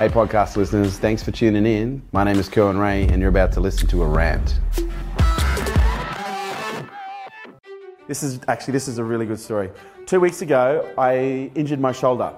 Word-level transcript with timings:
Hey, 0.00 0.08
podcast 0.08 0.56
listeners, 0.56 0.96
thanks 0.96 1.22
for 1.22 1.30
tuning 1.30 1.66
in. 1.66 2.00
My 2.10 2.24
name 2.24 2.38
is 2.38 2.48
Kerwin 2.48 2.78
Rae, 2.78 3.06
and 3.06 3.20
you're 3.20 3.28
about 3.28 3.52
to 3.52 3.60
listen 3.60 3.86
to 3.88 4.02
a 4.02 4.08
rant. 4.08 4.58
This 8.08 8.22
is 8.22 8.40
actually 8.48 8.72
this 8.72 8.88
is 8.88 8.96
a 8.96 9.04
really 9.04 9.26
good 9.26 9.38
story. 9.38 9.70
Two 10.06 10.18
weeks 10.18 10.40
ago, 10.40 10.90
I 10.96 11.50
injured 11.54 11.80
my 11.80 11.92
shoulder, 11.92 12.32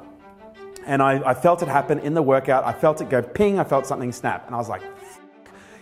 and 0.86 1.00
I, 1.00 1.22
I 1.24 1.34
felt 1.34 1.62
it 1.62 1.68
happen 1.68 2.00
in 2.00 2.14
the 2.14 2.22
workout. 2.22 2.64
I 2.64 2.72
felt 2.72 3.00
it 3.00 3.08
go 3.08 3.22
ping. 3.22 3.60
I 3.60 3.62
felt 3.62 3.86
something 3.86 4.10
snap, 4.10 4.44
and 4.46 4.56
I 4.56 4.58
was 4.58 4.68
like, 4.68 4.82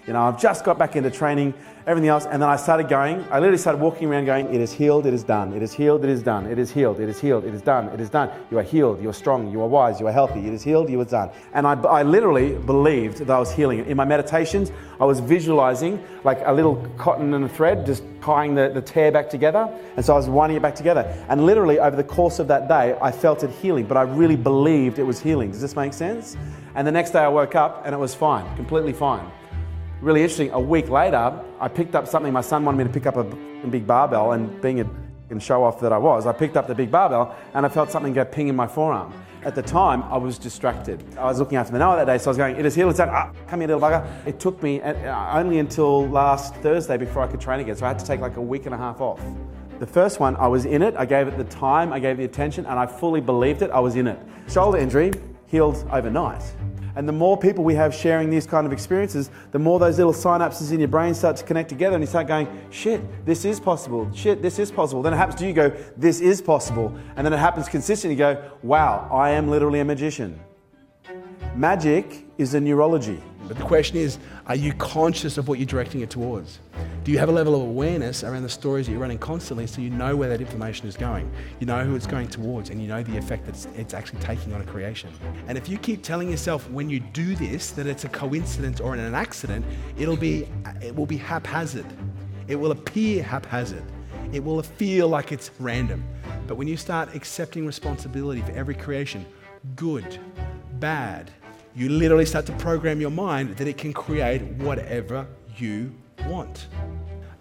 you 0.07 0.13
know, 0.13 0.21
I've 0.21 0.39
just 0.39 0.67
got 0.67 0.77
back 0.79 0.97
into 0.97 1.11
training, 1.11 1.55
everything 1.87 2.09
else, 2.09 2.27
and 2.27 2.43
then 2.43 2.49
I 2.49 2.57
started 2.57 2.89
going. 2.89 3.25
I 3.31 3.39
literally 3.39 3.59
started 3.59 3.81
walking 3.81 4.09
around 4.09 4.27
going, 4.27 4.53
It 4.55 4.61
is 4.61 4.73
healed, 4.73 5.07
it 5.07 5.15
is 5.15 5.25
done, 5.25 5.53
it 5.53 5.63
is 5.63 5.73
healed, 5.73 6.05
it 6.05 6.11
is 6.11 6.23
done, 6.23 6.47
it 6.47 6.59
is 6.59 6.71
healed, 6.71 7.01
it 7.01 7.09
is 7.09 7.21
healed, 7.21 7.45
it 7.45 7.55
is 7.55 7.63
done, 7.63 7.89
it 7.89 8.01
is 8.01 8.11
done. 8.11 8.31
You 8.51 8.59
are 8.59 8.63
healed, 8.63 9.03
you 9.03 9.09
are 9.09 9.15
strong, 9.15 9.51
you 9.51 9.61
are 9.63 9.67
wise, 9.67 10.01
you 10.01 10.07
are 10.07 10.13
healthy, 10.13 10.47
it 10.47 10.53
is 10.53 10.63
healed, 10.63 10.91
you 10.91 11.01
are 11.01 11.05
done. 11.05 11.31
And 11.53 11.67
I, 11.67 11.73
I 11.83 12.03
literally 12.03 12.53
believed 12.55 13.19
that 13.19 13.31
I 13.31 13.39
was 13.39 13.53
healing. 13.53 13.85
In 13.87 13.97
my 13.97 14.05
meditations, 14.05 14.73
I 15.01 15.05
was 15.05 15.21
visualizing 15.21 16.03
like 16.25 16.41
a 16.45 16.53
little 16.53 16.77
cotton 16.99 17.33
and 17.35 17.45
a 17.45 17.49
thread, 17.49 17.87
just 17.87 18.05
tying 18.21 18.55
the, 18.55 18.69
the 18.69 18.83
tear 18.83 19.11
back 19.11 19.31
together. 19.31 19.69
And 19.97 20.05
so 20.05 20.13
I 20.13 20.17
was 20.17 20.29
winding 20.29 20.57
it 20.57 20.63
back 20.63 20.75
together. 20.75 21.03
And 21.29 21.47
literally, 21.47 21.79
over 21.79 21.97
the 21.97 22.05
course 22.05 22.39
of 22.39 22.49
that 22.49 22.69
day, 22.69 22.97
I 23.01 23.11
felt 23.11 23.43
it 23.43 23.51
healing, 23.51 23.87
but 23.87 23.97
I 23.97 24.03
really 24.03 24.37
believed 24.37 24.99
it 24.99 25.05
was 25.05 25.21
healing. 25.21 25.51
Does 25.51 25.61
this 25.61 25.77
make 25.77 25.95
sense? 25.95 26.37
And 26.75 26.87
the 26.87 26.93
next 26.93 27.11
day, 27.11 27.21
I 27.21 27.29
woke 27.29 27.55
up 27.55 27.83
and 27.85 27.95
it 27.95 27.99
was 27.99 28.15
fine, 28.15 28.45
completely 28.57 28.93
fine 28.93 29.31
really 30.01 30.23
interesting. 30.23 30.51
A 30.53 30.61
week 30.61 30.89
later, 30.89 31.39
I 31.61 31.69
picked 31.69 31.95
up 31.95 32.07
something. 32.07 32.33
My 32.33 32.41
son 32.41 32.65
wanted 32.65 32.79
me 32.79 32.85
to 32.85 32.91
pick 32.91 33.07
up 33.07 33.17
a 33.17 33.25
big 33.69 33.87
barbell, 33.87 34.33
and 34.33 34.61
being 34.61 34.81
a 34.81 34.87
show 35.39 35.63
off 35.63 35.79
that 35.81 35.93
I 35.93 35.99
was, 35.99 36.27
I 36.27 36.33
picked 36.33 36.57
up 36.57 36.67
the 36.67 36.75
big 36.75 36.91
barbell 36.91 37.37
and 37.55 37.65
I 37.65 37.69
felt 37.69 37.91
something 37.91 38.13
go 38.13 38.25
ping 38.25 38.49
in 38.49 38.57
my 38.57 38.67
forearm. 38.67 39.13
At 39.45 39.55
the 39.55 39.63
time, 39.63 40.03
I 40.05 40.17
was 40.17 40.39
distracted. 40.39 41.03
I 41.17 41.25
was 41.25 41.39
looking 41.39 41.57
after 41.57 41.73
the 41.73 41.79
Noah 41.79 41.97
that 41.97 42.07
day, 42.07 42.19
so 42.19 42.27
I 42.27 42.31
was 42.31 42.37
going, 42.37 42.57
it 42.57 42.67
is 42.67 42.75
healed, 42.75 42.91
it's 42.91 43.01
out, 43.01 43.09
ah, 43.09 43.33
come 43.47 43.61
here, 43.61 43.69
little 43.69 43.81
bugger. 43.81 44.05
It 44.27 44.41
took 44.41 44.63
me 44.63 44.83
uh, 44.83 45.39
only 45.39 45.61
until 45.61 46.09
last 46.09 46.55
Thursday 46.57 46.97
before 46.97 47.23
I 47.23 47.29
could 47.29 47.41
train 47.41 47.61
again, 47.61 47.77
so 47.77 47.87
I 47.87 47.89
had 47.89 47.99
to 48.01 48.05
take 48.05 48.21
like 48.21 48.37
a 48.37 48.43
week 48.43 48.67
and 48.67 48.75
a 48.75 48.79
half 48.79 49.01
off. 49.01 49.21
The 49.79 49.87
first 49.87 50.21
one, 50.21 50.37
I 50.37 50.47
was 50.47 50.67
in 50.67 50.83
it, 50.83 50.95
I 50.97 51.07
gave 51.07 51.29
it 51.29 51.39
the 51.39 51.45
time, 51.45 51.93
I 51.93 52.01
gave 52.01 52.19
the 52.19 52.25
attention, 52.25 52.67
and 52.67 52.79
I 52.79 52.87
fully 52.87 53.21
believed 53.21 53.63
it, 53.63 53.71
I 53.71 53.81
was 53.81 53.97
in 53.97 54.09
it. 54.09 54.19
Shoulder 54.49 54.79
injury 54.79 55.13
healed 55.47 55.89
overnight. 55.91 56.43
And 57.01 57.09
the 57.09 57.15
more 57.15 57.35
people 57.35 57.65
we 57.65 57.75
have 57.77 57.95
sharing 57.95 58.29
these 58.29 58.47
kind 58.47 58.67
of 58.67 58.75
experiences, 58.75 59.31
the 59.53 59.59
more 59.59 59.79
those 59.79 59.97
little 59.97 60.13
synapses 60.13 60.71
in 60.71 60.81
your 60.81 60.89
brain 60.89 61.15
start 61.15 61.35
to 61.39 61.45
connect 61.45 61.71
together 61.71 61.97
and 61.97 62.03
you 62.03 62.07
start 62.07 62.27
going, 62.27 62.47
shit, 62.69 63.25
this 63.25 63.47
is 63.47 63.59
possible. 63.59 64.13
Shit, 64.13 64.43
this 64.43 64.59
is 64.59 64.71
possible. 64.71 65.01
Then 65.01 65.15
it 65.15 65.17
happens 65.17 65.41
to 65.41 65.47
you, 65.47 65.55
go, 65.55 65.71
this 65.97 66.21
is 66.21 66.43
possible. 66.43 66.95
And 67.17 67.25
then 67.25 67.33
it 67.33 67.39
happens 67.39 67.71
consistently, 67.71 68.17
you 68.17 68.19
go, 68.19 68.51
wow, 68.63 69.09
I 69.11 69.31
am 69.31 69.49
literally 69.49 69.81
a 69.81 69.85
magician. 69.87 70.39
Magic 71.57 72.27
is 72.37 72.53
a 72.53 72.61
neurology. 72.61 73.23
But 73.51 73.59
the 73.59 73.65
question 73.65 73.97
is, 73.97 74.21
are 74.47 74.55
you 74.55 74.73
conscious 74.75 75.37
of 75.37 75.49
what 75.49 75.59
you're 75.59 75.67
directing 75.67 76.03
it 76.03 76.11
towards? 76.11 76.61
Do 77.03 77.11
you 77.11 77.19
have 77.19 77.29
a 77.29 77.33
level 77.33 77.57
of 77.57 77.63
awareness 77.63 78.23
around 78.23 78.45
the 78.45 78.49
stories 78.49 78.87
that 78.87 78.93
you're 78.93 79.01
running 79.01 79.19
constantly 79.19 79.67
so 79.67 79.81
you 79.81 79.91
know 79.91 80.15
where 80.15 80.29
that 80.29 80.41
information 80.41 80.87
is 80.87 80.97
going? 80.97 81.29
You 81.59 81.67
know 81.67 81.85
who 81.85 81.97
it's 81.97 82.07
going 82.07 82.29
towards 82.29 82.71
and 82.71 82.81
you 82.81 82.87
know 82.87 83.03
the 83.03 83.17
effect 83.17 83.47
that 83.47 83.67
it's 83.77 83.93
actually 83.93 84.21
taking 84.21 84.53
on 84.53 84.61
a 84.61 84.65
creation. 84.65 85.11
And 85.49 85.59
if 85.59 85.69
you 85.69 85.79
keep 85.79 86.05
telling 86.05 86.31
yourself 86.31 86.71
when 86.71 86.89
you 86.89 87.01
do 87.01 87.35
this 87.35 87.73
that 87.73 87.89
it's 87.89 88.05
a 88.05 88.09
coincidence 88.09 88.79
or 88.79 88.95
an 88.95 89.17
accident, 89.17 89.67
it'll 89.99 90.17
be, 90.17 90.47
it 90.81 90.95
will 90.95 91.05
be 91.05 91.17
haphazard. 91.17 91.87
It 92.47 92.55
will 92.55 92.71
appear 92.71 93.25
haphazard. 93.25 93.83
It 94.33 94.45
will 94.45 94.63
feel 94.63 95.09
like 95.09 95.33
it's 95.33 95.51
random. 95.59 96.05
But 96.47 96.55
when 96.55 96.69
you 96.69 96.77
start 96.77 97.17
accepting 97.17 97.67
responsibility 97.67 98.43
for 98.43 98.53
every 98.53 98.77
creation, 98.77 99.27
good, 99.75 100.21
bad, 100.79 101.33
you 101.75 101.89
literally 101.89 102.27
start 102.27 102.47
to 102.47 102.53
program 102.53 103.01
your 103.01 103.11
mind 103.11 103.57
that 103.57 103.69
it 103.69 103.79
can 103.79 103.93
create 103.93 104.43
whatever 104.43 105.27
you 105.57 105.93
want. 106.27 106.67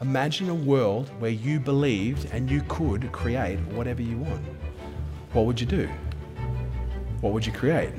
Imagine 0.02 0.50
a 0.50 0.56
world 0.56 1.10
where 1.20 1.32
you 1.32 1.60
believed 1.60 2.32
and 2.32 2.50
you 2.50 2.62
could 2.68 3.12
create 3.12 3.60
whatever 3.72 4.02
you 4.02 4.18
want. 4.18 4.46
What 5.34 5.46
would 5.46 5.60
you 5.60 5.66
do? 5.66 5.90
What 7.22 7.34
would 7.34 7.46
you 7.46 7.52
create? 7.52 7.92